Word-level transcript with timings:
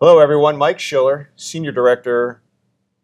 Hello, 0.00 0.20
everyone. 0.20 0.56
Mike 0.56 0.78
Schiller, 0.78 1.28
Senior 1.34 1.72
Director 1.72 2.40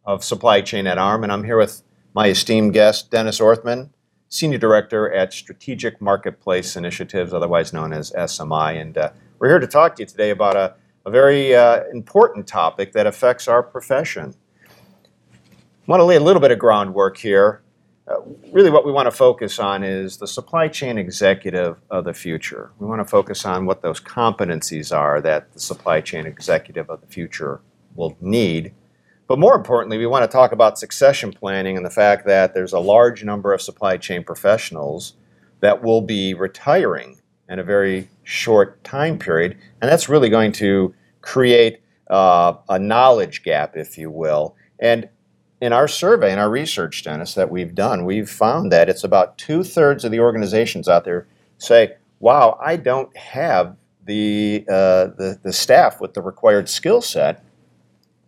of 0.04 0.22
Supply 0.22 0.60
Chain 0.60 0.86
at 0.86 0.96
AHRMM, 0.96 1.24
and 1.24 1.32
I'm 1.32 1.42
here 1.42 1.58
with 1.58 1.82
my 2.14 2.28
esteemed 2.28 2.72
guest, 2.72 3.10
Dennis 3.10 3.40
Orthman, 3.40 3.90
Senior 4.28 4.58
Director 4.58 5.12
at 5.12 5.32
Strategic 5.32 6.00
Marketplace 6.00 6.76
Initiatives, 6.76 7.34
otherwise 7.34 7.72
known 7.72 7.92
as 7.92 8.12
SMI. 8.12 8.80
And 8.80 8.96
uh, 8.96 9.10
we're 9.40 9.48
here 9.48 9.58
to 9.58 9.66
talk 9.66 9.96
to 9.96 10.02
you 10.02 10.06
today 10.06 10.30
about 10.30 10.54
a, 10.54 10.76
a 11.04 11.10
very 11.10 11.52
uh, 11.56 11.82
important 11.92 12.46
topic 12.46 12.92
that 12.92 13.08
affects 13.08 13.48
our 13.48 13.60
profession. 13.64 14.32
I 14.64 14.70
want 15.88 15.98
to 15.98 16.04
lay 16.04 16.14
a 16.14 16.20
little 16.20 16.40
bit 16.40 16.52
of 16.52 16.60
groundwork 16.60 17.16
here. 17.16 17.63
Uh, 18.06 18.16
really, 18.52 18.70
what 18.70 18.84
we 18.84 18.92
want 18.92 19.06
to 19.06 19.10
focus 19.10 19.58
on 19.58 19.82
is 19.82 20.18
the 20.18 20.26
supply 20.26 20.68
chain 20.68 20.98
executive 20.98 21.78
of 21.90 22.04
the 22.04 22.12
future. 22.12 22.70
We 22.78 22.86
want 22.86 23.00
to 23.00 23.06
focus 23.06 23.46
on 23.46 23.64
what 23.64 23.80
those 23.80 23.98
competencies 23.98 24.94
are 24.94 25.22
that 25.22 25.52
the 25.54 25.60
supply 25.60 26.02
chain 26.02 26.26
executive 26.26 26.90
of 26.90 27.00
the 27.00 27.06
future 27.06 27.62
will 27.94 28.14
need. 28.20 28.74
But 29.26 29.38
more 29.38 29.54
importantly, 29.54 29.96
we 29.96 30.06
want 30.06 30.22
to 30.22 30.28
talk 30.28 30.52
about 30.52 30.78
succession 30.78 31.32
planning 31.32 31.78
and 31.78 31.86
the 31.86 31.90
fact 31.90 32.26
that 32.26 32.52
there's 32.52 32.74
a 32.74 32.78
large 32.78 33.24
number 33.24 33.54
of 33.54 33.62
supply 33.62 33.96
chain 33.96 34.22
professionals 34.22 35.14
that 35.60 35.82
will 35.82 36.02
be 36.02 36.34
retiring 36.34 37.20
in 37.48 37.58
a 37.58 37.64
very 37.64 38.08
short 38.22 38.84
time 38.84 39.18
period. 39.18 39.56
And 39.80 39.90
that's 39.90 40.10
really 40.10 40.28
going 40.28 40.52
to 40.52 40.94
create 41.22 41.80
uh, 42.10 42.54
a 42.68 42.78
knowledge 42.78 43.44
gap, 43.44 43.78
if 43.78 43.96
you 43.96 44.10
will. 44.10 44.56
And 44.78 45.08
in 45.64 45.72
our 45.72 45.88
survey, 45.88 46.30
in 46.30 46.38
our 46.38 46.50
research, 46.50 47.02
Dennis, 47.04 47.32
that 47.32 47.50
we've 47.50 47.74
done, 47.74 48.04
we've 48.04 48.28
found 48.28 48.70
that 48.70 48.90
it's 48.90 49.02
about 49.02 49.38
two 49.38 49.64
thirds 49.64 50.04
of 50.04 50.10
the 50.10 50.20
organizations 50.20 50.88
out 50.88 51.06
there 51.06 51.26
say, 51.56 51.94
"Wow, 52.20 52.58
I 52.62 52.76
don't 52.76 53.16
have 53.16 53.74
the 54.04 54.66
uh, 54.68 55.06
the, 55.16 55.40
the 55.42 55.54
staff 55.54 56.02
with 56.02 56.12
the 56.12 56.20
required 56.20 56.68
skill 56.68 57.00
set 57.00 57.42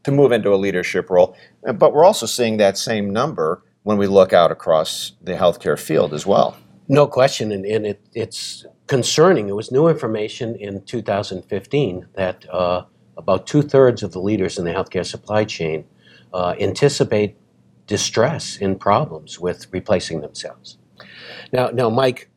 to 0.05 0.11
move 0.11 0.33
into 0.33 0.55
a 0.55 0.57
leadership 0.57 1.11
role." 1.11 1.37
But 1.63 1.93
we're 1.93 2.07
also 2.07 2.25
seeing 2.25 2.57
that 2.57 2.79
same 2.79 3.13
number 3.13 3.63
when 3.83 3.99
we 3.99 4.07
look 4.07 4.33
out 4.33 4.51
across 4.51 5.13
the 5.23 5.35
healthcare 5.35 5.79
field 5.79 6.15
as 6.15 6.25
well. 6.25 6.57
No 6.89 7.07
question, 7.07 7.53
and, 7.53 7.67
and 7.67 7.87
it, 7.87 8.01
it's 8.15 8.65
concerning. 8.87 9.51
It 9.51 9.57
was 9.57 9.71
new 9.71 9.89
information 9.89 10.55
in 10.55 10.83
2015 10.85 12.07
that 12.15 12.49
uh, 12.49 12.85
about 13.19 13.47
two 13.47 13.61
thirds 13.61 14.03
of 14.03 14.13
the 14.13 14.21
leaders 14.21 14.59
in 14.59 14.65
the 14.65 14.73
healthcare 14.73 15.05
supply 15.05 15.45
chain 15.45 15.85
uh, 16.37 16.55
anticipate 16.61 17.35
distress 17.87 18.59
and 18.61 18.79
problems 18.79 19.41
with 19.41 19.67
replacing 19.73 20.21
themselves. 20.21 20.77
Now, 21.51 21.69
now, 21.69 21.89
Mike, 21.89 22.29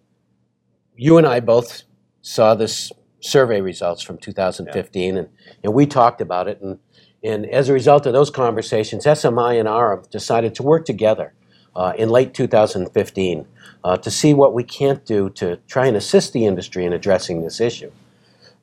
you 0.95 1.17
and 1.17 1.27
I 1.27 1.41
both 1.41 1.83
saw 2.21 2.55
this 2.55 2.93
survey 3.19 3.59
results 3.59 4.01
from 4.01 4.17
2015, 4.17 5.13
yeah. 5.13 5.19
and, 5.19 5.29
and 5.65 5.73
we 5.73 5.85
talked 5.85 6.21
about 6.21 6.47
it. 6.47 6.61
And, 6.61 6.79
and 7.21 7.45
as 7.47 7.67
a 7.67 7.73
result 7.73 8.05
of 8.05 8.13
those 8.13 8.29
conversations, 8.29 9.03
SMI 9.03 9.59
and 9.59 9.67
AHRMM 9.67 10.09
decided 10.09 10.55
to 10.55 10.63
work 10.63 10.85
together 10.85 11.33
uh, 11.75 11.91
in 11.97 12.07
late 12.07 12.33
2015 12.33 13.47
uh, 13.83 13.97
to 13.97 14.09
see 14.09 14.33
what 14.33 14.53
we 14.53 14.63
can't 14.63 15.05
do 15.05 15.29
to 15.31 15.57
try 15.67 15.87
and 15.87 15.97
assist 15.97 16.31
the 16.31 16.45
industry 16.45 16.85
in 16.85 16.93
addressing 16.93 17.41
this 17.41 17.59
issue. 17.59 17.91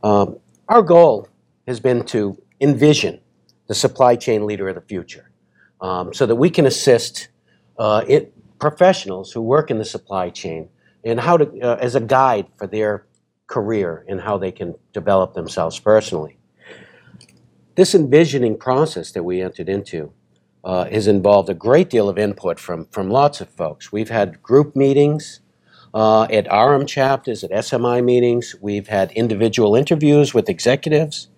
Um, 0.03 0.39
our 0.67 0.83
goal 0.83 1.29
has 1.67 1.79
been 1.79 2.05
to 2.07 2.41
envision 2.59 3.21
the 3.67 3.75
supply 3.75 4.17
chain 4.17 4.47
leader 4.47 4.69
of 4.69 4.75
the 4.75 4.81
future, 4.81 5.31
um, 5.81 6.13
so 6.15 6.27
that 6.27 6.37
we 6.37 6.51
can 6.51 6.67
assist 6.67 7.29
uh, 7.79 8.05
it, 8.09 8.33
professionals 8.59 9.33
who 9.33 9.43
work 9.43 9.71
in 9.71 9.79
the 9.79 9.85
supply 9.85 10.31
chain 10.31 10.69
and 11.05 11.21
how 11.21 11.37
to, 11.37 11.61
uh, 11.61 11.77
as 11.81 11.95
a 11.95 12.01
guide 12.01 12.47
for 12.57 12.67
their 12.67 13.07
career 13.47 14.05
and 14.09 14.21
how 14.21 14.37
they 14.39 14.51
can 14.51 14.75
develop 14.93 15.35
themselves 15.35 15.79
personally. 15.79 16.39
This 17.77 17.95
envisioning 17.95 18.57
process 18.59 19.13
that 19.13 19.23
we 19.23 19.43
entered 19.43 19.69
into 19.69 20.13
uh, 20.65 20.87
has 20.87 21.07
involved 21.07 21.49
a 21.49 21.55
great 21.55 21.91
deal 21.91 22.09
of 22.09 22.19
input 22.19 22.59
from, 22.59 22.87
from 22.87 23.09
lots 23.09 23.41
of 23.41 23.49
folks. 23.51 23.93
We've 23.93 24.09
had 24.09 24.43
group 24.43 24.75
meetings 24.75 25.41
uh, 25.95 26.23
at 26.25 26.47
AHRMM 26.47 26.89
chapters, 26.89 27.45
at 27.45 27.51
SMI 27.51 28.03
meetings. 28.03 28.57
We've 28.61 28.89
had 28.89 29.13
individual 29.13 29.77
interviews 29.77 30.35
with 30.35 30.49
executives. 30.49 31.29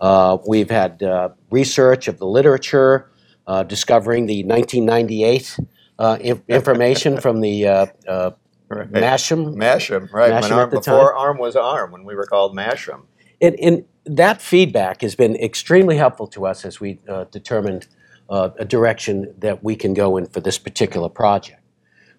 Uh, 0.00 0.38
we've 0.46 0.70
had 0.70 1.02
uh, 1.02 1.30
research 1.50 2.08
of 2.08 2.18
the 2.18 2.26
literature, 2.26 3.10
uh, 3.46 3.62
discovering 3.62 4.26
the 4.26 4.44
1998 4.44 5.58
uh, 5.98 6.18
information 6.48 7.20
from 7.20 7.40
the 7.40 7.66
uh, 7.66 7.86
uh, 8.08 8.30
right. 8.68 8.90
MASHM. 8.90 9.54
MASHM, 9.56 10.12
right. 10.12 10.32
MASHM 10.32 10.50
AHRMM, 10.50 10.70
before 10.70 11.12
time. 11.12 11.36
AHRMM 11.36 11.38
was 11.38 11.54
AHRMM, 11.54 11.90
when 11.90 12.04
we 12.04 12.14
were 12.14 12.26
called 12.26 12.56
Masham. 12.56 13.02
And, 13.40 13.58
and, 13.60 13.84
that 14.06 14.40
feedback 14.40 15.02
has 15.02 15.14
been 15.14 15.36
extremely 15.36 15.98
helpful 15.98 16.26
to 16.28 16.46
us 16.46 16.64
as 16.64 16.80
we 16.80 16.98
determined 17.30 17.86
a 18.30 18.64
direction 18.64 19.32
that 19.38 19.62
we 19.62 19.76
can 19.76 19.92
go 19.92 20.16
in 20.16 20.24
for 20.24 20.40
this 20.40 20.56
particular 20.56 21.10
project. 21.10 21.60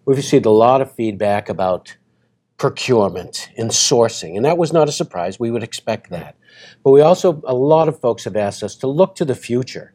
We've 0.05 0.15
received 0.15 0.45
a 0.45 0.51
lot 0.51 0.79
of 0.79 0.91
feedback 0.93 1.49
about 1.49 1.97
procurement 2.57 3.49
and 3.57 3.71
sourcing, 3.71 4.35
and 4.35 4.45
that 4.45 4.59
was 4.59 4.71
not 4.71 4.87
a 4.87 4.91
surprise. 4.91 5.39
We 5.39 5.49
would 5.49 5.63
expect 5.63 6.11
that. 6.11 6.35
But 6.83 6.91
we 6.91 7.01
also, 7.01 7.41
a 7.45 7.53
lot 7.53 7.87
of 7.87 7.99
folks 7.99 8.23
have 8.23 8.35
asked 8.35 8.63
us 8.63 8.75
to 8.77 8.87
look 8.87 9.15
to 9.15 9.25
the 9.25 9.35
future 9.35 9.93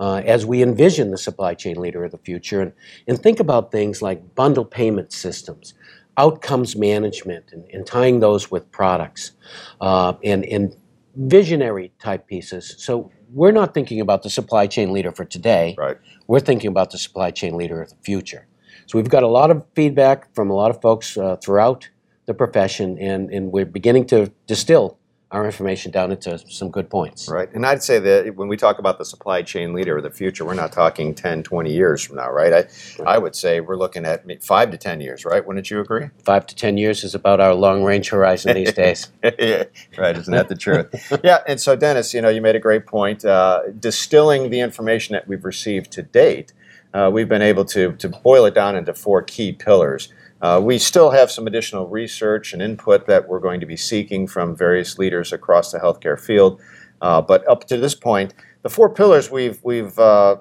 uh, 0.00 0.22
as 0.24 0.46
we 0.46 0.62
envision 0.62 1.10
the 1.10 1.18
supply 1.18 1.54
chain 1.54 1.76
leader 1.76 2.04
of 2.04 2.12
the 2.12 2.18
future 2.18 2.60
and, 2.60 2.72
and 3.06 3.18
think 3.18 3.40
about 3.40 3.72
things 3.72 4.00
like 4.02 4.34
bundle 4.34 4.64
payment 4.64 5.12
systems, 5.12 5.74
outcomes 6.16 6.76
management, 6.76 7.52
and, 7.52 7.64
and 7.72 7.86
tying 7.86 8.20
those 8.20 8.50
with 8.50 8.70
products, 8.70 9.32
uh, 9.80 10.12
and, 10.24 10.44
and 10.44 10.76
visionary 11.16 11.92
type 11.98 12.26
pieces. 12.26 12.74
So 12.78 13.10
we're 13.32 13.52
not 13.52 13.74
thinking 13.74 14.00
about 14.00 14.22
the 14.22 14.30
supply 14.30 14.66
chain 14.66 14.92
leader 14.92 15.12
for 15.12 15.24
today. 15.24 15.74
Right. 15.76 15.96
We're 16.26 16.40
thinking 16.40 16.68
about 16.68 16.90
the 16.90 16.98
supply 16.98 17.30
chain 17.30 17.56
leader 17.56 17.82
of 17.82 17.90
the 17.90 17.96
future. 18.02 18.46
So 18.86 18.98
we've 18.98 19.08
got 19.08 19.22
a 19.22 19.28
lot 19.28 19.50
of 19.50 19.64
feedback 19.74 20.34
from 20.34 20.48
a 20.48 20.54
lot 20.54 20.70
of 20.70 20.80
folks 20.80 21.16
uh, 21.16 21.36
throughout 21.36 21.90
the 22.26 22.34
profession, 22.34 22.98
and, 22.98 23.30
and 23.30 23.50
we're 23.50 23.66
beginning 23.66 24.06
to 24.06 24.30
distill 24.46 24.98
our 25.30 25.44
information 25.44 25.92
down 25.92 26.10
into 26.10 26.38
some 26.48 26.70
good 26.70 26.88
points. 26.88 27.28
Right. 27.28 27.52
And 27.52 27.66
I'd 27.66 27.82
say 27.82 27.98
that 27.98 28.34
when 28.36 28.48
we 28.48 28.56
talk 28.56 28.78
about 28.78 28.96
the 28.96 29.04
supply 29.04 29.42
chain 29.42 29.74
leader 29.74 29.98
of 29.98 30.02
the 30.02 30.10
future, 30.10 30.42
we're 30.44 30.54
not 30.54 30.72
talking 30.72 31.14
10, 31.14 31.42
20 31.42 31.70
years 31.70 32.02
from 32.02 32.16
now, 32.16 32.30
right? 32.30 32.52
I, 32.52 32.56
right. 32.56 33.00
I 33.06 33.18
would 33.18 33.36
say 33.36 33.60
we're 33.60 33.76
looking 33.76 34.06
at 34.06 34.24
five 34.42 34.70
to 34.70 34.78
10 34.78 35.02
years, 35.02 35.26
right? 35.26 35.46
Wouldn't 35.46 35.70
you 35.70 35.80
agree? 35.80 36.08
Five 36.24 36.46
to 36.46 36.54
10 36.54 36.78
years 36.78 37.04
is 37.04 37.14
about 37.14 37.40
our 37.40 37.54
long 37.54 37.84
range 37.84 38.08
horizon 38.08 38.54
these 38.54 38.72
days. 38.84 39.10
yeah, 39.22 39.64
right. 39.98 40.16
Isn't 40.16 40.32
that 40.32 40.48
the 40.48 40.56
truth? 40.56 40.88
yeah. 41.24 41.40
And 41.46 41.60
so, 41.60 41.76
Dennis, 41.76 42.14
you 42.14 42.22
know, 42.22 42.30
you 42.30 42.40
made 42.40 42.56
a 42.56 42.60
great 42.60 42.86
point. 42.86 43.22
Uh, 43.24 43.64
distilling 43.78 44.48
the 44.48 44.60
information 44.60 45.12
that 45.12 45.28
we've 45.28 45.44
received 45.44 45.90
to 45.92 46.02
date, 46.02 46.54
uh, 46.94 47.10
we've 47.12 47.28
been 47.28 47.42
able 47.42 47.66
to, 47.66 47.92
to 47.92 48.08
boil 48.08 48.46
it 48.46 48.54
down 48.54 48.76
into 48.76 48.94
four 48.94 49.22
key 49.22 49.52
pillars. 49.52 50.10
Uh, 50.40 50.60
we 50.62 50.78
still 50.78 51.10
have 51.10 51.30
some 51.30 51.46
additional 51.46 51.88
research 51.88 52.52
and 52.52 52.62
input 52.62 53.06
that 53.06 53.28
we're 53.28 53.40
going 53.40 53.60
to 53.60 53.66
be 53.66 53.76
seeking 53.76 54.26
from 54.26 54.56
various 54.56 54.98
leaders 54.98 55.32
across 55.32 55.72
the 55.72 55.78
healthcare 55.78 56.18
field. 56.18 56.60
Uh, 57.00 57.20
but 57.20 57.46
up 57.48 57.64
to 57.64 57.76
this 57.76 57.94
point, 57.94 58.34
the 58.62 58.70
four 58.70 58.92
pillars 58.92 59.30
we've, 59.30 59.60
we've 59.64 59.98
uh, 59.98 60.36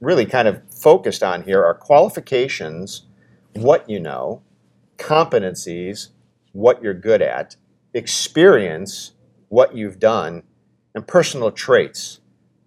really 0.00 0.26
kind 0.26 0.48
of 0.48 0.62
focused 0.72 1.22
on 1.22 1.44
here 1.44 1.64
are 1.64 1.74
qualifications, 1.74 3.06
what 3.54 3.88
you 3.88 4.00
know, 4.00 4.42
competencies, 4.96 6.08
what 6.52 6.82
you're 6.82 6.94
good 6.94 7.22
at, 7.22 7.56
experience, 7.94 9.12
what 9.48 9.76
you've 9.76 9.98
done, 9.98 10.42
and 10.94 11.06
personal 11.06 11.50
traits, 11.50 12.20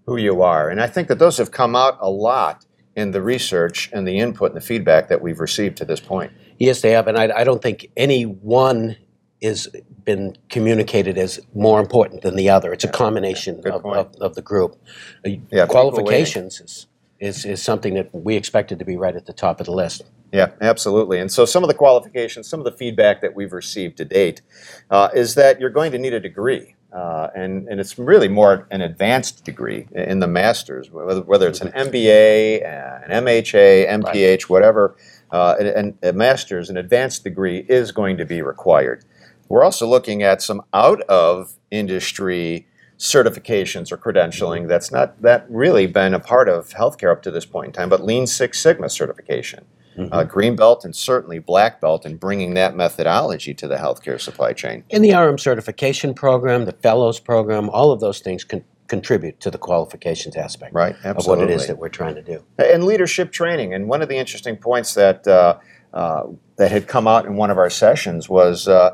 who 0.05 0.17
you 0.17 0.41
are. 0.41 0.69
And 0.69 0.81
I 0.81 0.87
think 0.87 1.07
that 1.09 1.19
those 1.19 1.37
have 1.37 1.51
come 1.51 1.75
out 1.75 1.97
a 1.99 2.09
lot 2.09 2.65
in 2.95 3.11
the 3.11 3.21
research 3.21 3.89
and 3.93 4.07
the 4.07 4.19
input 4.19 4.51
and 4.51 4.57
the 4.57 4.65
feedback 4.65 5.07
that 5.07 5.21
we've 5.21 5.39
received 5.39 5.77
to 5.77 5.85
this 5.85 5.99
point. 5.99 6.31
Yes, 6.61 6.81
they 6.81 6.91
have, 6.91 7.07
and 7.07 7.17
I, 7.17 7.39
I 7.39 7.43
don't 7.43 7.59
think 7.59 7.89
any 7.97 8.21
one 8.23 8.95
has 9.41 9.67
been 10.05 10.37
communicated 10.49 11.17
as 11.17 11.39
more 11.55 11.79
important 11.79 12.21
than 12.21 12.35
the 12.35 12.51
other. 12.51 12.71
It's 12.71 12.83
a 12.83 12.87
combination 12.87 13.61
Good 13.61 13.73
of, 13.73 13.81
point. 13.81 13.97
of, 13.97 14.15
of 14.17 14.35
the 14.35 14.43
group. 14.43 14.79
Uh, 15.25 15.31
Yeah, 15.51 15.65
Qualifications 15.65 16.61
is, 16.61 16.85
is, 17.19 17.45
is 17.45 17.63
something 17.63 17.95
that 17.95 18.13
we 18.13 18.35
expected 18.35 18.77
to 18.77 18.85
be 18.85 18.95
right 18.95 19.15
at 19.15 19.25
the 19.25 19.33
top 19.33 19.59
of 19.59 19.65
the 19.65 19.71
list. 19.71 20.03
Yeah, 20.31 20.51
absolutely. 20.61 21.17
And 21.17 21.31
so 21.31 21.45
some 21.45 21.63
of 21.63 21.67
the 21.67 21.73
qualifications, 21.73 22.47
some 22.47 22.59
of 22.59 22.63
the 22.63 22.71
feedback 22.71 23.21
that 23.21 23.33
we've 23.33 23.53
received 23.53 23.97
to 23.97 24.05
date 24.05 24.43
uh, 24.91 25.09
is 25.15 25.33
that 25.33 25.59
you're 25.59 25.71
going 25.71 25.91
to 25.93 25.97
need 25.97 26.13
a 26.13 26.19
degree. 26.19 26.75
Uh, 26.93 27.29
and, 27.35 27.67
and 27.69 27.79
it's 27.79 27.97
really 27.97 28.27
more 28.27 28.67
an 28.69 28.81
advanced 28.81 29.45
degree 29.45 29.87
in 29.93 30.19
the 30.19 30.27
master's, 30.27 30.91
whether, 30.91 31.21
whether 31.21 31.47
it's 31.47 31.61
an 31.61 31.71
MBA, 31.71 32.63
uh, 32.63 32.99
an 33.07 33.25
MHA, 33.25 33.89
MPH, 33.89 34.43
whatever 34.43 34.95
uh, 35.31 35.55
and 35.59 35.97
a 36.03 36.13
master's, 36.13 36.69
an 36.69 36.77
advanced 36.77 37.23
degree 37.23 37.65
is 37.69 37.91
going 37.91 38.17
to 38.17 38.25
be 38.25 38.41
required. 38.41 39.05
We're 39.49 39.63
also 39.63 39.87
looking 39.87 40.23
at 40.23 40.41
some 40.41 40.61
out 40.73 41.01
of 41.01 41.53
industry 41.71 42.67
certifications 42.97 43.91
or 43.91 43.97
credentialing 43.97 44.67
that's 44.67 44.91
not 44.91 45.19
that 45.23 45.45
really 45.49 45.87
been 45.87 46.13
a 46.13 46.19
part 46.19 46.47
of 46.47 46.69
healthcare 46.69 47.11
up 47.11 47.23
to 47.23 47.31
this 47.31 47.45
point 47.45 47.67
in 47.67 47.73
time, 47.73 47.89
but 47.89 48.03
Lean 48.03 48.27
Six 48.27 48.59
Sigma 48.59 48.89
certification. 48.89 49.65
Mm-hmm. 49.97 50.13
Uh, 50.13 50.23
green 50.23 50.55
belt 50.55 50.85
and 50.85 50.95
certainly 50.95 51.39
black 51.39 51.81
belt 51.81 52.05
and 52.05 52.17
bringing 52.17 52.53
that 52.53 52.77
methodology 52.77 53.53
to 53.55 53.67
the 53.67 53.75
healthcare 53.75 54.21
supply 54.21 54.53
chain. 54.53 54.85
In 54.89 55.01
the 55.01 55.09
AHRMM 55.09 55.37
certification 55.37 56.13
program, 56.13 56.63
the 56.63 56.71
fellows 56.71 57.19
program, 57.19 57.69
all 57.69 57.91
of 57.91 57.99
those 57.99 58.19
things 58.19 58.45
can 58.45 58.63
contribute 58.91 59.39
to 59.39 59.49
the 59.49 59.57
qualifications 59.57 60.35
aspect 60.35 60.73
Right, 60.73 60.95
of 61.05 61.25
what 61.25 61.39
it 61.39 61.49
is 61.49 61.67
that 61.67 61.77
we're 61.77 61.95
trying 62.01 62.15
to 62.15 62.21
do. 62.21 62.43
and 62.57 62.83
leadership 62.83 63.31
training. 63.31 63.73
And 63.73 63.87
one 63.87 64.01
of 64.01 64.09
the 64.09 64.17
interesting 64.17 64.57
points 64.57 64.93
that 64.95 65.25
uh, 65.25 65.59
uh, 65.93 66.23
that 66.57 66.71
had 66.71 66.87
come 66.95 67.07
out 67.07 67.25
in 67.25 67.33
one 67.37 67.49
of 67.49 67.57
our 67.57 67.69
sessions 67.69 68.27
was 68.27 68.67
uh, 68.67 68.91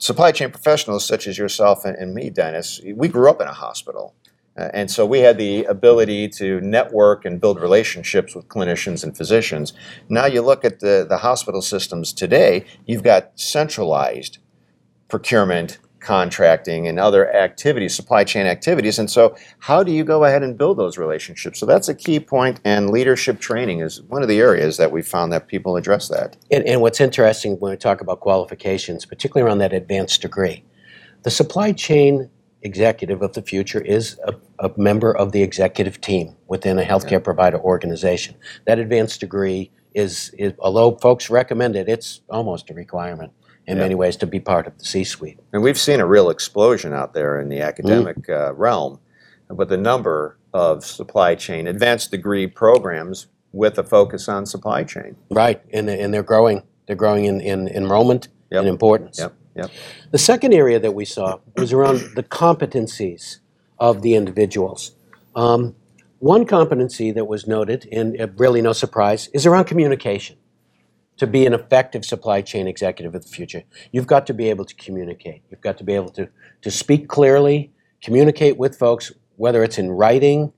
supply 0.00 0.32
chain 0.32 0.50
professionals 0.50 1.06
such 1.06 1.28
as 1.28 1.38
yourself 1.38 1.84
and, 1.84 1.96
and 1.96 2.12
me, 2.12 2.28
Dennis. 2.28 2.80
We 3.02 3.06
grew 3.06 3.30
up 3.30 3.40
in 3.40 3.46
a 3.46 3.52
hospital. 3.66 4.14
Uh, 4.56 4.68
and 4.74 4.90
so 4.90 5.06
we 5.06 5.20
had 5.20 5.38
the 5.38 5.64
ability 5.76 6.28
to 6.40 6.60
network 6.60 7.24
and 7.24 7.40
build 7.40 7.60
relationships 7.60 8.34
with 8.34 8.48
clinicians 8.48 9.04
and 9.04 9.16
physicians. 9.16 9.72
Now 10.08 10.26
you 10.26 10.42
look 10.42 10.64
at 10.64 10.80
the, 10.80 11.06
the 11.08 11.18
hospital 11.18 11.62
systems 11.62 12.12
today, 12.12 12.64
you've 12.84 13.04
got 13.04 13.30
centralized 13.36 14.38
procurement, 15.08 15.78
contracting, 16.08 16.88
and 16.88 16.98
other 16.98 17.30
activities, 17.34 17.94
supply 17.94 18.24
chain 18.24 18.46
activities. 18.46 18.98
And 18.98 19.10
so, 19.10 19.36
how 19.58 19.82
do 19.82 19.92
you 19.92 20.04
go 20.04 20.24
ahead 20.24 20.42
and 20.42 20.56
build 20.56 20.78
those 20.78 20.96
relationships? 20.96 21.60
So, 21.60 21.66
that's 21.66 21.86
a 21.86 21.94
key 21.94 22.18
point, 22.18 22.60
and 22.64 22.88
leadership 22.88 23.40
training 23.40 23.80
is 23.80 24.00
one 24.04 24.22
of 24.22 24.28
the 24.28 24.40
areas 24.40 24.78
that 24.78 24.90
we 24.90 25.02
found 25.02 25.34
that 25.34 25.48
people 25.48 25.76
address 25.76 26.08
that. 26.08 26.38
And, 26.50 26.64
and 26.64 26.80
what's 26.80 26.98
interesting 26.98 27.60
when 27.60 27.72
we 27.72 27.76
talk 27.76 28.00
about 28.00 28.20
qualifications, 28.20 29.04
particularly 29.04 29.46
around 29.46 29.58
that 29.58 29.74
advanced 29.74 30.22
degree, 30.22 30.64
the 31.24 31.30
supply 31.30 31.72
chain 31.72 32.30
executive 32.62 33.20
of 33.20 33.34
the 33.34 33.42
future 33.42 33.82
is 33.82 34.18
a, 34.24 34.34
a 34.66 34.70
member 34.78 35.14
of 35.14 35.32
the 35.32 35.42
executive 35.42 36.00
team 36.00 36.34
within 36.48 36.78
a 36.78 36.84
healthcare 36.84 37.22
provider 37.22 37.60
organization. 37.60 38.34
That 38.66 38.78
advanced 38.78 39.20
degree 39.20 39.70
is, 39.94 40.34
is, 40.38 40.54
although 40.58 40.96
folks 40.96 41.28
recommend 41.28 41.76
it, 41.76 41.86
it's 41.86 42.22
almost 42.30 42.70
a 42.70 42.74
requirement 42.74 43.32
in 43.68 43.76
Yeah. 43.76 43.82
many 43.84 43.94
ways 43.94 44.16
to 44.16 44.26
be 44.26 44.40
part 44.40 44.66
of 44.66 44.76
the 44.78 44.84
C 44.84 45.04
suite. 45.04 45.38
And 45.52 45.62
we've 45.62 45.78
seen 45.78 46.00
a 46.00 46.06
real 46.06 46.30
explosion 46.30 46.92
out 46.94 47.12
there 47.12 47.38
in 47.38 47.48
the 47.50 47.60
academic 47.60 48.28
uh, 48.28 48.54
realm 48.54 48.98
with 49.50 49.68
the 49.68 49.76
number 49.76 50.36
of 50.54 50.84
supply 50.84 51.34
chain 51.34 51.66
advanced 51.68 52.10
degree 52.10 52.46
programs 52.46 53.26
with 53.52 53.78
a 53.78 53.84
focus 53.84 54.28
on 54.28 54.46
supply 54.46 54.84
chain. 54.84 55.16
Right, 55.30 55.60
and, 55.72 55.88
and 55.90 56.12
they're 56.12 56.22
growing. 56.22 56.62
They're 56.86 56.96
growing 56.96 57.26
in, 57.26 57.40
in 57.42 57.68
enrollment 57.68 58.28
Yep. 58.50 58.60
and 58.60 58.68
importance. 58.68 59.18
Yep, 59.18 59.34
yep. 59.56 59.70
The 60.10 60.16
second 60.18 60.54
area 60.54 60.80
that 60.80 60.92
we 60.94 61.04
saw 61.04 61.38
was 61.58 61.70
around 61.70 62.00
the 62.16 62.22
competencies 62.22 63.40
of 63.78 64.00
the 64.00 64.14
individuals. 64.14 64.92
Um, 65.36 65.76
one 66.20 66.46
competency 66.46 67.10
that 67.12 67.26
was 67.26 67.46
noted, 67.46 67.86
and 67.92 68.18
uh, 68.18 68.28
really 68.38 68.62
no 68.62 68.72
surprise, 68.72 69.28
is 69.34 69.44
around 69.44 69.66
communication. 69.66 70.36
To 71.18 71.26
be 71.26 71.46
an 71.46 71.52
effective 71.52 72.04
supply 72.04 72.42
chain 72.42 72.68
executive 72.68 73.14
of 73.14 73.22
the 73.22 73.28
future, 73.28 73.64
you've 73.90 74.06
got 74.06 74.26
to 74.28 74.34
be 74.34 74.50
able 74.50 74.64
to 74.64 74.74
communicate. 74.76 75.42
You've 75.50 75.60
got 75.60 75.76
to 75.78 75.84
be 75.84 75.94
able 75.94 76.10
to, 76.10 76.28
to 76.62 76.70
speak 76.70 77.08
clearly, 77.08 77.72
communicate 78.02 78.56
with 78.56 78.78
folks, 78.78 79.12
whether 79.36 79.64
it's 79.64 79.78
in 79.78 79.90
writing 79.90 80.52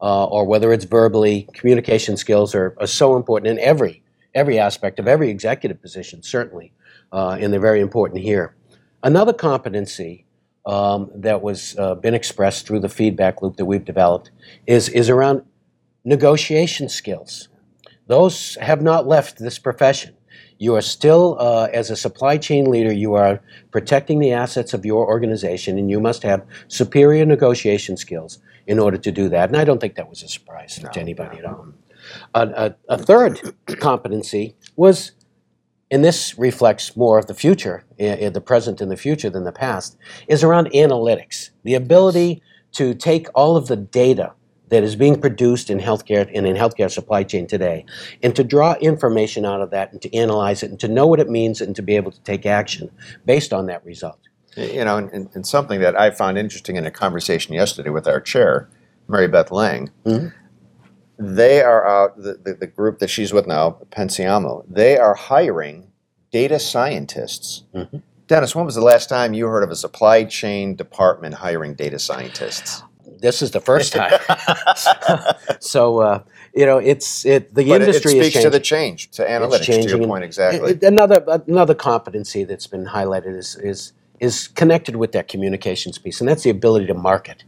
uh, 0.00 0.24
or 0.24 0.46
whether 0.46 0.72
it's 0.72 0.84
verbally. 0.84 1.48
Communication 1.52 2.16
skills 2.16 2.54
are, 2.54 2.74
are 2.80 2.86
so 2.86 3.16
important 3.16 3.50
in 3.50 3.58
every 3.58 4.02
every 4.34 4.58
aspect 4.58 4.98
of 4.98 5.08
every 5.08 5.30
executive 5.30 5.80
position, 5.80 6.22
certainly, 6.22 6.72
uh, 7.12 7.36
and 7.40 7.52
they're 7.52 7.60
very 7.60 7.80
important 7.80 8.20
here. 8.20 8.54
Another 9.02 9.32
competency 9.32 10.26
um, 10.66 11.10
that 11.14 11.42
was 11.42 11.76
uh, 11.78 11.94
been 11.94 12.14
expressed 12.14 12.66
through 12.66 12.80
the 12.80 12.88
feedback 12.88 13.42
loop 13.42 13.56
that 13.56 13.64
we've 13.64 13.84
developed 13.84 14.30
is 14.66 14.88
is 14.88 15.10
around 15.10 15.42
negotiation 16.04 16.88
skills. 16.88 17.48
Those 18.08 18.56
have 18.56 18.82
not 18.82 19.06
left 19.06 19.38
this 19.38 19.58
profession. 19.58 20.14
You 20.58 20.74
are 20.74 20.82
still, 20.82 21.36
uh, 21.38 21.68
as 21.72 21.90
a 21.90 21.96
supply 21.96 22.36
chain 22.36 22.68
leader, 22.68 22.92
you 22.92 23.14
are 23.14 23.40
protecting 23.70 24.18
the 24.18 24.32
assets 24.32 24.74
of 24.74 24.84
your 24.84 25.06
organization, 25.06 25.78
and 25.78 25.88
you 25.88 26.00
must 26.00 26.24
have 26.24 26.44
superior 26.66 27.24
negotiation 27.24 27.96
skills 27.96 28.40
in 28.66 28.78
order 28.78 28.96
to 28.96 29.12
do 29.12 29.28
that. 29.28 29.50
And 29.50 29.56
I 29.56 29.64
don't 29.64 29.80
think 29.80 29.94
that 29.94 30.10
was 30.10 30.22
a 30.22 30.28
surprise 30.28 30.78
to 30.78 31.00
anybody 31.00 31.38
at 31.38 31.44
all. 31.44 31.68
A, 32.34 32.74
a, 32.88 32.94
a 32.94 32.98
third 32.98 33.54
competency 33.78 34.56
was, 34.74 35.12
and 35.90 36.02
this 36.02 36.36
reflects 36.38 36.96
more 36.96 37.18
of 37.18 37.26
the 37.26 37.34
future, 37.34 37.84
the 37.98 38.42
present 38.44 38.80
and 38.80 38.90
the 38.90 38.96
future 38.96 39.30
than 39.30 39.44
the 39.44 39.52
past, 39.52 39.96
is 40.26 40.42
around 40.42 40.70
analytics. 40.72 41.50
The 41.62 41.74
ability 41.74 42.42
to 42.72 42.94
take 42.94 43.28
all 43.34 43.56
of 43.56 43.68
the 43.68 43.76
data 43.76 44.32
that 44.70 44.82
is 44.82 44.96
being 44.96 45.20
produced 45.20 45.70
in 45.70 45.78
healthcare 45.78 46.30
and 46.34 46.46
in 46.46 46.56
healthcare 46.56 46.90
supply 46.90 47.22
chain 47.24 47.46
today, 47.46 47.84
and 48.22 48.34
to 48.36 48.44
draw 48.44 48.74
information 48.80 49.44
out 49.44 49.60
of 49.60 49.70
that 49.70 49.92
and 49.92 50.02
to 50.02 50.14
analyze 50.16 50.62
it 50.62 50.70
and 50.70 50.80
to 50.80 50.88
know 50.88 51.06
what 51.06 51.20
it 51.20 51.28
means 51.28 51.60
and 51.60 51.74
to 51.76 51.82
be 51.82 51.96
able 51.96 52.10
to 52.10 52.20
take 52.22 52.44
action 52.46 52.90
based 53.24 53.52
on 53.52 53.66
that 53.66 53.84
result. 53.84 54.18
You 54.56 54.84
know, 54.84 54.96
and, 54.98 55.28
and, 55.34 55.46
something 55.46 55.80
that 55.80 55.98
I 55.98 56.10
found 56.10 56.36
interesting 56.36 56.76
in 56.76 56.84
a 56.84 56.90
conversation 56.90 57.54
yesterday 57.54 57.90
with 57.90 58.08
our 58.08 58.20
chair, 58.20 58.68
Mary 59.06 59.28
Beth 59.28 59.52
Lang, 59.52 59.90
Mhm. 60.04 60.32
they 61.18 61.62
are 61.62 61.86
out, 61.86 62.16
the, 62.16 62.34
the, 62.42 62.54
the 62.54 62.66
group 62.66 62.98
that 62.98 63.08
she's 63.10 63.32
with 63.32 63.46
now, 63.46 63.78
Pensiamo, 63.90 64.64
they 64.68 64.98
are 64.98 65.14
hiring 65.14 65.88
data 66.32 66.58
scientists. 66.58 67.64
Mhm. 67.74 68.02
Dennis, 68.26 68.54
when 68.54 68.66
was 68.66 68.74
the 68.74 68.82
last 68.82 69.08
time 69.08 69.32
you 69.32 69.46
heard 69.46 69.62
of 69.62 69.70
a 69.70 69.76
supply 69.76 70.24
chain 70.24 70.74
department 70.74 71.36
hiring 71.36 71.74
data 71.74 71.98
scientists? 71.98 72.82
This 73.20 73.42
is 73.42 73.50
the 73.50 73.60
first 73.60 73.92
time. 73.92 74.12
so 75.60 75.98
uh, 75.98 76.22
you 76.54 76.66
know, 76.66 76.78
it's 76.78 77.24
it. 77.26 77.54
The 77.54 77.64
but 77.68 77.82
it, 77.82 77.82
it 77.82 77.86
industry 77.88 78.18
is 78.18 78.26
speaks 78.26 78.42
to 78.44 78.50
the 78.50 78.60
change, 78.60 79.10
to 79.12 79.24
analytics, 79.24 79.66
to 79.66 79.88
your 79.98 80.06
point 80.06 80.24
exactly. 80.24 80.72
It- 80.72 80.82
Another 80.82 81.24
another 81.46 81.74
competency 81.74 82.44
that's 82.44 82.66
been 82.66 82.86
highlighted 82.86 83.36
is 83.36 83.56
is 83.56 83.92
is 84.20 84.48
connected 84.48 84.96
with 84.96 85.12
that 85.12 85.28
communications 85.28 85.98
piece, 85.98 86.20
and 86.20 86.28
that's 86.28 86.42
the 86.42 86.50
ability 86.50 86.86
to 86.86 86.94
market. 86.94 87.44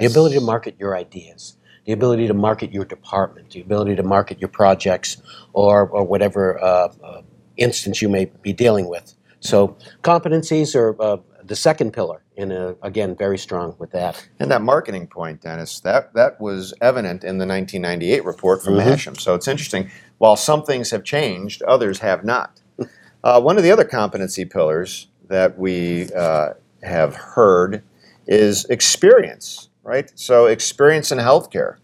The 0.00 0.06
ability 0.06 0.36
to 0.36 0.40
market 0.40 0.74
your 0.78 0.96
ideas, 0.96 1.56
the 1.84 1.92
ability 1.92 2.26
to 2.28 2.34
market 2.34 2.72
your 2.72 2.86
department, 2.86 3.50
the 3.50 3.60
ability 3.60 3.94
to 3.96 4.02
market 4.02 4.40
your 4.40 4.48
projects, 4.48 5.18
or 5.52 5.88
or 5.88 6.04
whatever 6.04 6.58
uh, 6.62 6.92
uh, 7.04 7.22
instance 7.58 8.00
you 8.00 8.08
may 8.08 8.24
be 8.42 8.52
dealing 8.52 8.88
with. 8.88 9.14
So 9.40 9.76
competencies 10.02 10.74
are 10.76 10.96
uh, 11.02 11.16
the 11.44 11.56
second 11.56 11.92
pillar, 11.92 12.22
and 12.36 12.52
uh, 12.52 12.74
again, 12.82 13.14
very 13.16 13.38
strong 13.38 13.74
with 13.78 13.90
that. 13.92 14.28
And 14.38 14.50
that 14.50 14.62
marketing 14.62 15.06
point, 15.06 15.40
Dennis, 15.40 15.80
that, 15.80 16.14
that 16.14 16.40
was 16.40 16.74
evident 16.80 17.24
in 17.24 17.38
the 17.38 17.46
1998 17.46 18.24
report 18.24 18.62
from. 18.62 18.74
Masham. 18.74 19.18
So 19.20 19.34
it's 19.34 19.48
interesting. 19.48 19.90
While 20.18 20.36
some 20.36 20.62
things 20.62 20.90
have 20.90 21.04
changed, 21.04 21.62
others 21.62 22.00
have 22.00 22.24
not. 22.24 22.60
Uh, 23.24 23.40
one 23.40 23.56
of 23.56 23.62
the 23.62 23.70
other 23.70 23.84
competency 23.84 24.44
pillars 24.44 25.06
that 25.28 25.56
we 25.56 26.12
uh, 26.12 26.54
have 26.82 27.14
heard 27.14 27.84
is 28.26 28.64
experience, 28.64 29.68
right? 29.84 30.10
So 30.16 30.46
experience 30.46 31.12
in 31.12 31.18
healthcare. 31.18 31.76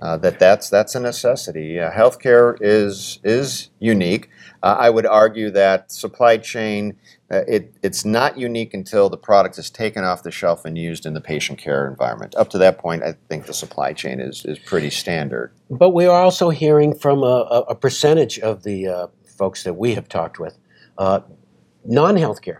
Uh, 0.00 0.16
that 0.16 0.38
that's 0.38 0.70
that's 0.70 0.94
a 0.94 1.00
necessity. 1.00 1.78
Uh, 1.78 1.90
healthcare 1.90 2.56
is 2.60 3.18
is 3.22 3.70
unique. 3.78 4.28
Uh, 4.62 4.76
I 4.78 4.90
would 4.90 5.06
argue 5.06 5.50
that 5.50 5.92
supply 5.92 6.38
chain 6.38 6.96
uh, 7.30 7.42
it, 7.46 7.72
it's 7.82 8.04
not 8.04 8.36
unique 8.36 8.74
until 8.74 9.08
the 9.08 9.16
product 9.16 9.56
is 9.56 9.70
taken 9.70 10.02
off 10.02 10.24
the 10.24 10.32
shelf 10.32 10.64
and 10.64 10.76
used 10.76 11.06
in 11.06 11.14
the 11.14 11.20
patient 11.20 11.58
care 11.58 11.86
environment. 11.86 12.34
Up 12.36 12.50
to 12.50 12.58
that 12.58 12.78
point, 12.78 13.04
I 13.04 13.14
think 13.28 13.46
the 13.46 13.54
supply 13.54 13.92
chain 13.92 14.18
is, 14.18 14.44
is 14.44 14.58
pretty 14.58 14.90
standard. 14.90 15.52
But 15.70 15.90
we 15.90 16.06
are 16.06 16.20
also 16.22 16.50
hearing 16.50 16.92
from 16.92 17.22
a, 17.22 17.64
a, 17.68 17.74
percentage 17.76 18.40
of 18.40 18.64
the 18.64 18.88
uh, 18.88 19.06
folks 19.24 19.62
that 19.62 19.74
we 19.74 19.94
have 19.94 20.08
talked 20.08 20.40
with. 20.40 20.58
Uh, 20.98 21.20
non-healthcare 21.84 22.58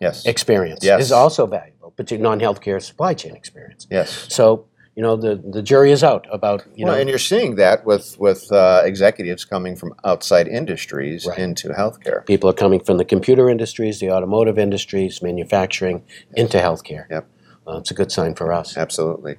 Yes. 0.00 0.24
experience 0.24 0.82
Yes. 0.82 1.02
is 1.02 1.12
also 1.12 1.46
valuable, 1.46 1.90
particularly 1.90 2.38
non-healthcare 2.38 2.82
supply 2.82 3.12
chain 3.12 3.36
experience. 3.36 3.86
yes. 3.90 4.26
So 4.30 4.64
you 5.00 5.06
know 5.06 5.16
the 5.16 5.36
the 5.56 5.62
jury 5.62 5.92
is 5.92 6.04
out 6.04 6.26
about 6.30 6.62
you 6.76 6.84
well, 6.84 6.94
know 6.94 7.00
and 7.00 7.08
you're 7.08 7.18
seeing 7.34 7.54
that 7.54 7.86
with 7.86 8.06
with 8.18 8.52
uh, 8.52 8.82
executives 8.84 9.46
coming 9.46 9.74
from 9.74 9.94
outside 10.04 10.46
industries 10.46 11.24
Right. 11.26 11.38
into 11.38 11.68
healthcare. 11.70 12.20
people 12.26 12.50
are 12.50 12.58
coming 12.64 12.80
from 12.86 12.98
the 12.98 13.04
computer 13.14 13.48
industries, 13.48 13.98
the 13.98 14.10
automotive 14.10 14.58
industries, 14.58 15.22
manufacturing 15.22 16.02
into 16.42 16.58
healthcare. 16.58 17.04
Yep. 17.14 17.24
Uh, 17.66 17.78
it's 17.78 17.90
a 17.90 17.94
good 17.94 18.12
sign 18.12 18.34
for 18.34 18.52
us. 18.52 18.76
Absolutely. 18.76 19.34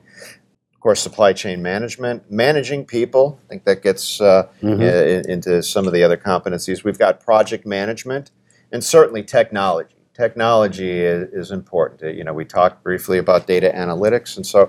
Of 0.76 0.80
course, 0.86 1.00
supply 1.00 1.32
chain 1.34 1.62
management, 1.62 2.20
managing 2.32 2.82
people. 2.98 3.26
I 3.46 3.48
think 3.50 3.66
that 3.66 3.84
gets 3.84 4.20
uh, 4.20 4.48
Mhm. 4.64 4.82
i- 4.82 5.32
into 5.34 5.62
some 5.62 5.86
of 5.88 5.94
the 5.94 6.04
other 6.08 6.18
competencies. 6.32 6.84
We've 6.84 6.98
got 7.06 7.14
project 7.30 7.64
management, 7.68 8.32
and 8.74 8.82
certainly 8.84 9.22
technology. 9.40 9.96
Technology 10.26 10.94
is, 11.14 11.22
is 11.42 11.52
important. 11.52 12.02
Uh, 12.04 12.08
You 12.18 12.24
know, 12.26 12.34
we 12.42 12.46
talked 12.46 12.78
briefly 12.84 13.18
about 13.26 13.46
data 13.46 13.70
analytics, 13.86 14.36
and 14.38 14.46
so 14.54 14.60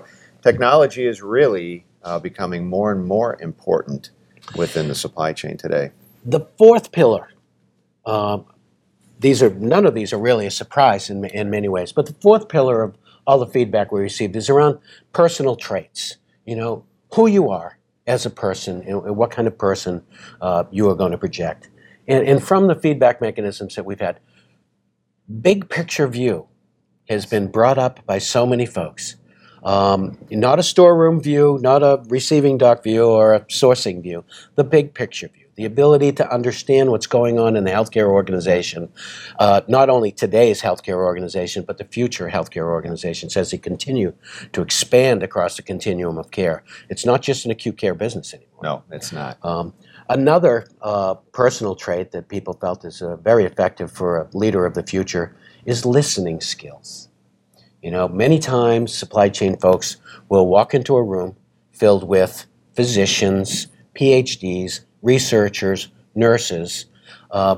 technology 0.43 1.05
is 1.05 1.21
really 1.21 1.85
uh, 2.03 2.19
becoming 2.19 2.67
more 2.67 2.91
and 2.91 3.05
more 3.05 3.41
important 3.41 4.11
within 4.55 4.87
the 4.87 4.95
supply 4.95 5.33
chain 5.33 5.57
today. 5.57 5.91
The 6.25 6.41
fourth 6.57 6.91
pillar, 6.91 7.29
um, 8.05 8.45
these 9.19 9.41
are 9.41 9.49
none 9.49 9.85
of 9.85 9.93
these 9.95 10.13
are 10.13 10.19
really 10.19 10.45
a 10.45 10.51
surprise 10.51 11.09
in, 11.09 11.25
in 11.25 11.49
many 11.49 11.69
ways, 11.69 11.91
but 11.91 12.05
the 12.05 12.13
fourth 12.21 12.49
pillar 12.49 12.83
of 12.83 12.97
all 13.25 13.39
the 13.39 13.47
feedback 13.47 13.91
we 13.91 14.01
received 14.01 14.35
is 14.35 14.49
around 14.49 14.79
personal 15.13 15.55
traits. 15.55 16.17
You 16.45 16.57
know, 16.57 16.85
who 17.13 17.27
you 17.27 17.49
are 17.49 17.79
as 18.05 18.25
a 18.25 18.29
person 18.29 18.81
and, 18.81 19.05
and 19.05 19.15
what 19.15 19.31
kind 19.31 19.47
of 19.47 19.57
person 19.57 20.03
uh, 20.41 20.65
you 20.71 20.89
are 20.89 20.95
going 20.95 21.11
to 21.11 21.17
project. 21.17 21.69
And, 22.07 22.27
and 22.27 22.43
from 22.43 22.67
the 22.67 22.75
feedback 22.75 23.21
mechanisms 23.21 23.75
that 23.75 23.85
we've 23.85 23.99
had, 23.99 24.19
big 25.41 25.69
picture 25.69 26.07
view 26.07 26.47
has 27.07 27.25
been 27.25 27.47
brought 27.47 27.77
up 27.77 28.05
by 28.05 28.17
so 28.17 28.45
many 28.45 28.65
folks 28.65 29.15
Um, 29.63 30.17
not 30.29 30.59
a 30.59 30.63
storeroom 30.63 31.21
view, 31.21 31.57
not 31.61 31.83
a 31.83 32.01
receiving 32.07 32.57
dock 32.57 32.83
view 32.83 33.05
or 33.05 33.33
a 33.33 33.39
sourcing 33.41 34.01
view, 34.01 34.25
the 34.55 34.63
big 34.63 34.93
picture 34.93 35.27
view. 35.27 35.43
The 35.55 35.65
ability 35.65 36.13
to 36.13 36.33
understand 36.33 36.89
what's 36.89 37.05
going 37.05 37.37
on 37.37 37.55
in 37.55 37.63
the 37.63 37.69
healthcare 37.69 38.07
organization, 38.07 38.89
uh, 39.37 39.61
not 39.67 39.87
only 39.87 40.11
today's 40.11 40.63
healthcare 40.63 40.95
organization, 40.95 41.63
but 41.63 41.77
the 41.77 41.83
future 41.83 42.27
healthcare 42.27 42.65
organizations 42.65 43.37
as 43.37 43.51
they 43.51 43.59
continue 43.59 44.13
to 44.53 44.61
expand 44.63 45.21
across 45.21 45.55
the 45.55 45.61
continuum 45.61 46.17
of 46.17 46.31
care. 46.31 46.63
It's 46.89 47.05
not 47.05 47.21
just 47.21 47.45
an 47.45 47.51
acute 47.51 47.77
care 47.77 47.93
business 47.93 48.33
anymore. 48.33 48.59
No, 48.63 48.83
it's 48.89 49.11
not. 49.11 49.37
Um, 49.43 49.73
another 50.09 50.65
uh, 50.81 51.13
personal 51.33 51.75
trait 51.75 52.11
that 52.13 52.29
people 52.29 52.55
felt 52.55 52.83
is 52.83 53.03
uh, 53.03 53.17
very 53.17 53.45
effective 53.45 53.91
for 53.91 54.21
a 54.21 54.29
leader 54.35 54.65
of 54.65 54.73
the 54.73 54.83
future 54.83 55.35
is 55.65 55.85
listening 55.85 56.41
skills. 56.41 57.09
You 57.83 57.91
know, 57.91 58.07
many 58.07 58.39
times 58.39 58.93
supply 58.93 59.27
chain 59.27 59.57
folks 59.57 59.97
will 60.29 60.47
walk 60.47 60.73
into 60.73 60.95
a 60.95 61.03
room 61.03 61.35
filled 61.73 62.07
with 62.07 62.45
physicians, 62.75 63.67
PhDs, 63.93 64.79
researchers, 65.01 65.89
nurses. 66.15 66.85
Uh, 67.29 67.57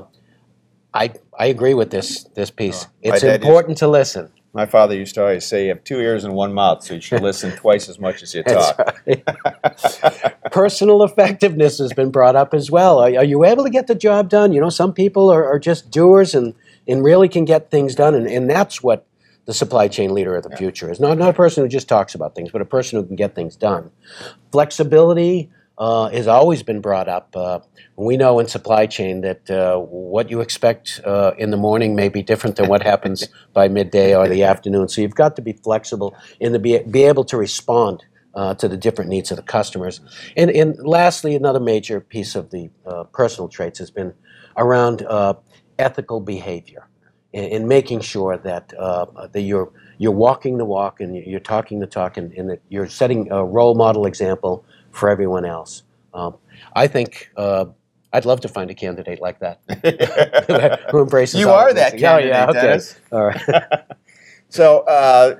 I, 0.92 1.12
I 1.38 1.46
agree 1.46 1.74
with 1.74 1.90
this, 1.90 2.24
this 2.34 2.50
piece. 2.50 2.86
Oh, 2.86 2.90
it's 3.02 3.22
used- 3.22 3.36
important 3.36 3.78
to 3.78 3.88
listen. 3.88 4.32
My 4.52 4.64
father 4.64 4.96
used 4.96 5.14
to 5.16 5.20
always 5.20 5.44
say, 5.44 5.64
"You 5.64 5.68
have 5.68 5.84
two 5.84 6.00
ears 6.00 6.24
and 6.24 6.32
one 6.32 6.54
mouth, 6.54 6.82
so 6.82 6.94
you 6.94 7.00
should 7.02 7.20
listen 7.20 7.50
twice 7.56 7.90
as 7.90 8.00
much 8.00 8.22
as 8.22 8.34
you 8.34 8.42
talk." 8.42 8.96
Personal 10.50 11.02
effectiveness 11.02 11.76
has 11.76 11.92
been 11.92 12.10
brought 12.10 12.36
up 12.36 12.54
as 12.54 12.70
well. 12.70 12.98
Are, 13.00 13.08
are 13.18 13.24
you 13.24 13.44
able 13.44 13.64
to 13.64 13.70
get 13.70 13.86
the 13.86 13.94
job 13.94 14.30
done? 14.30 14.54
You 14.54 14.62
know, 14.62 14.70
some 14.70 14.94
people 14.94 15.28
are, 15.28 15.44
are 15.44 15.58
just 15.58 15.90
doers 15.90 16.34
and, 16.34 16.54
and 16.88 17.04
really 17.04 17.28
can 17.28 17.44
get 17.44 17.70
things 17.70 17.94
done, 17.94 18.14
and, 18.14 18.26
and 18.26 18.48
that's 18.48 18.82
what 18.82 19.06
the 19.46 19.54
supply 19.54 19.88
chain 19.88 20.12
leader 20.12 20.36
of 20.36 20.42
the 20.42 20.56
future 20.56 20.90
is. 20.90 21.00
Not, 21.00 21.18
not 21.18 21.30
a 21.30 21.32
person 21.32 21.62
who 21.64 21.68
just 21.68 21.88
talks 21.88 22.14
about 22.14 22.34
things, 22.34 22.50
but 22.50 22.60
a 22.60 22.66
person 22.66 23.00
who 23.00 23.06
can 23.06 23.16
get 23.16 23.34
things 23.34 23.56
done. 23.56 23.90
Flexibility 24.52 25.50
uh, 25.78 26.08
has 26.08 26.26
always 26.26 26.62
been 26.62 26.80
brought 26.80 27.08
up. 27.08 27.34
Uh, 27.36 27.60
we 27.96 28.16
know 28.16 28.38
in 28.38 28.48
supply 28.48 28.86
chain 28.86 29.20
that 29.20 29.48
uh, 29.50 29.78
what 29.78 30.30
you 30.30 30.40
expect 30.40 31.00
uh, 31.04 31.32
in 31.38 31.50
the 31.50 31.56
morning 31.56 31.94
may 31.94 32.08
be 32.08 32.22
different 32.22 32.56
than 32.56 32.68
what 32.68 32.82
happens 32.82 33.28
by 33.52 33.68
midday 33.68 34.14
or 34.14 34.28
the 34.28 34.42
afternoon. 34.42 34.88
So 34.88 35.00
you've 35.00 35.14
got 35.14 35.36
to 35.36 35.42
be 35.42 35.52
flexible 35.52 36.16
and 36.40 36.52
to 36.52 36.58
be, 36.58 36.78
be 36.78 37.04
able 37.04 37.24
to 37.24 37.36
respond 37.36 38.04
uh, 38.34 38.54
to 38.54 38.68
the 38.68 38.76
different 38.76 39.10
needs 39.10 39.30
of 39.30 39.36
the 39.36 39.42
customers. 39.42 40.00
And, 40.36 40.50
and 40.50 40.76
lastly, 40.86 41.34
another 41.34 41.60
major 41.60 42.00
piece 42.00 42.34
of 42.34 42.50
the 42.50 42.70
uh, 42.86 43.04
personal 43.04 43.48
traits 43.48 43.78
has 43.78 43.90
been 43.90 44.12
around 44.56 45.02
uh, 45.02 45.34
ethical 45.78 46.20
behavior 46.20 46.88
and, 47.36 47.52
and 47.52 47.68
making 47.68 48.00
sure 48.00 48.36
that, 48.38 48.72
uh, 48.78 49.28
that 49.28 49.42
you're, 49.42 49.70
you're 49.98 50.12
walking 50.12 50.58
the 50.58 50.64
walk 50.64 51.00
and 51.00 51.14
you're 51.16 51.38
talking 51.38 51.78
the 51.78 51.86
talk 51.86 52.16
and, 52.16 52.32
and 52.32 52.50
that 52.50 52.60
you're 52.68 52.88
setting 52.88 53.30
a 53.30 53.44
role 53.44 53.74
model 53.74 54.06
example 54.06 54.64
for 54.90 55.08
everyone 55.08 55.44
else. 55.44 55.84
Um, 56.14 56.36
I 56.74 56.86
think 56.88 57.30
uh, 57.36 57.66
I'd 58.12 58.24
love 58.24 58.40
to 58.40 58.48
find 58.48 58.70
a 58.70 58.74
candidate 58.74 59.20
like 59.20 59.38
that 59.40 59.60
who 60.90 61.00
embraces. 61.00 61.38
You 61.38 61.50
are 61.50 61.72
that 61.74 61.92
things. 61.92 62.02
Oh, 62.02 62.16
yeah, 62.16 62.46
candidate, 62.46 62.48
okay. 62.56 62.66
Dennis. 62.66 62.96
All 63.12 63.24
right. 63.24 63.72
So, 64.48 64.80
uh, 64.80 65.36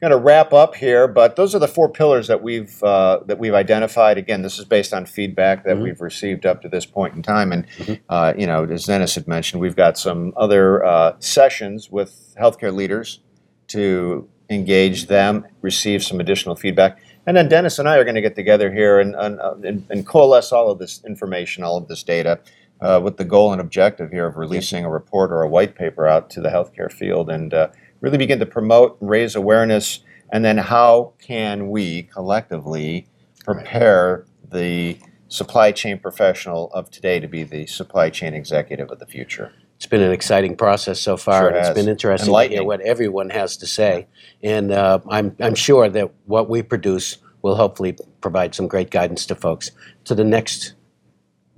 going 0.00 0.10
to 0.10 0.16
wrap 0.16 0.52
up 0.54 0.74
here, 0.74 1.06
but 1.06 1.36
those 1.36 1.54
are 1.54 1.58
the 1.58 1.68
four 1.68 1.88
pillars 1.88 2.26
that 2.28 2.42
we've 2.42 2.82
uh, 2.82 3.20
that 3.26 3.38
we've 3.38 3.52
identified. 3.54 4.16
Again, 4.16 4.40
this 4.42 4.58
is 4.58 4.64
based 4.64 4.94
on 4.94 5.04
feedback 5.04 5.64
that 5.64 5.76
Mhm. 5.76 5.82
we've 5.82 6.00
received 6.00 6.46
up 6.46 6.62
to 6.62 6.68
this 6.68 6.86
point 6.86 7.14
in 7.14 7.22
time, 7.22 7.52
and 7.52 7.66
Mhm. 7.78 8.00
uh, 8.08 8.32
you 8.36 8.46
know, 8.46 8.64
as 8.64 8.84
Dennis 8.86 9.14
had 9.14 9.28
mentioned, 9.28 9.60
we've 9.60 9.76
got 9.76 9.98
some 9.98 10.32
other 10.36 10.82
uh, 10.84 11.12
sessions 11.18 11.90
with 11.90 12.34
healthcare 12.40 12.74
leaders 12.74 13.20
to 13.68 14.26
engage 14.48 15.06
them, 15.06 15.44
receive 15.60 16.02
some 16.02 16.18
additional 16.18 16.56
feedback, 16.56 16.98
and 17.26 17.36
then 17.36 17.48
Dennis 17.48 17.78
and 17.78 17.86
I 17.88 17.98
are 17.98 18.04
going 18.04 18.14
to 18.16 18.22
get 18.22 18.34
together 18.34 18.72
here 18.72 18.98
and 18.98 19.14
and, 19.14 19.38
uh, 19.38 19.54
and 19.62 19.84
and 19.90 20.06
coalesce 20.06 20.50
all 20.50 20.70
of 20.70 20.78
this 20.78 21.02
information, 21.06 21.62
all 21.62 21.76
of 21.76 21.88
this 21.88 22.02
data. 22.02 22.38
Uh, 22.82 22.98
with 22.98 23.18
the 23.18 23.26
goal 23.26 23.52
and 23.52 23.60
objective 23.60 24.10
here 24.10 24.26
of 24.26 24.38
releasing 24.38 24.86
a 24.86 24.90
report 24.90 25.30
or 25.30 25.42
a 25.42 25.48
white 25.48 25.74
paper 25.74 26.06
out 26.08 26.30
to 26.30 26.40
the 26.40 26.48
healthcare 26.48 26.90
field 26.90 27.28
and 27.28 27.52
uh, 27.52 27.68
really 28.00 28.18
begin 28.18 28.38
to 28.38 28.46
promote 28.46 29.00
and 29.00 29.08
raise 29.08 29.34
awareness 29.34 30.00
and 30.32 30.44
then 30.44 30.58
how 30.58 31.12
can 31.20 31.70
we 31.70 32.04
collectively 32.04 33.08
prepare 33.44 34.24
the 34.52 34.98
supply 35.28 35.72
chain 35.72 35.98
professional 35.98 36.72
of 36.72 36.90
today 36.90 37.20
to 37.20 37.28
be 37.28 37.42
the 37.44 37.66
supply 37.66 38.10
chain 38.10 38.34
executive 38.34 38.90
of 38.90 38.98
the 38.98 39.06
future 39.06 39.52
It's 39.76 39.86
been 39.86 40.02
an 40.02 40.12
exciting 40.12 40.56
process 40.56 41.00
so 41.00 41.16
far, 41.16 41.42
Sure 41.42 41.48
and 41.48 41.56
it's 41.56 41.70
been 41.70 41.88
interesting 41.88 42.32
to 42.34 42.48
hear 42.48 42.64
what 42.64 42.80
everyone 42.82 43.30
has 43.30 43.56
to 43.58 43.66
say. 43.66 44.08
And 44.42 44.72
uh, 44.72 45.00
I'm, 45.08 45.34
I'm 45.40 45.54
sure 45.54 45.88
that 45.88 46.12
what 46.26 46.50
we 46.50 46.62
produce 46.62 47.16
will 47.42 47.56
hopefully 47.56 47.96
provide 48.20 48.54
some 48.54 48.68
great 48.68 48.90
guidance 48.90 49.24
to 49.26 49.34
folks 49.34 49.70
to 50.04 50.14
the 50.14 50.24
next 50.24 50.74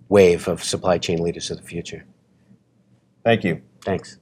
wave 0.08 0.46
of 0.46 0.62
supply 0.62 0.98
chain 0.98 1.20
leaders 1.20 1.50
of 1.50 1.56
the 1.56 1.64
future. 1.64 2.04
thank 3.24 3.42
you 3.42 3.62
Thanks. 3.84 4.18